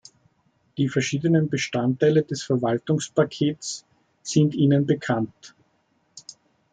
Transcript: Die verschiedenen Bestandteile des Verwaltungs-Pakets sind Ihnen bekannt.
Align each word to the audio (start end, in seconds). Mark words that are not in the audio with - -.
Die 0.79 0.89
verschiedenen 0.89 1.47
Bestandteile 1.47 2.23
des 2.23 2.41
Verwaltungs-Pakets 2.41 3.85
sind 4.23 4.55
Ihnen 4.55 4.87
bekannt. 4.87 5.53